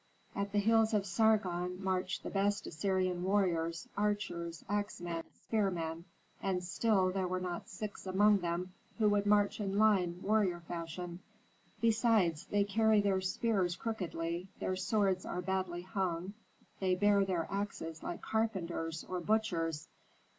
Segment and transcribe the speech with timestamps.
[0.35, 6.05] At the heels of Sargon marched the best Assyrian warriors, archers, axemen, spearmen,
[6.41, 11.19] and still there were not six among them who could march in line warrior fashion.
[11.81, 16.33] Besides they carry their spears crookedly, their swords are badly hung,
[16.79, 19.87] they bear their axes like carpenters or butchers.